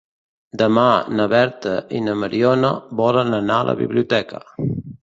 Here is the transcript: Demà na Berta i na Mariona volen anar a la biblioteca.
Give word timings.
Demà 0.61 0.85
na 1.19 1.27
Berta 1.35 1.75
i 1.99 2.01
na 2.09 2.17
Mariona 2.25 2.75
volen 3.05 3.41
anar 3.43 3.61
a 3.61 3.71
la 3.73 3.79
biblioteca. 3.85 4.45